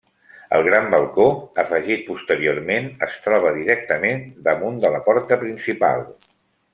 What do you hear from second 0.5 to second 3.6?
El gran balcó, afegit posteriorment, es troba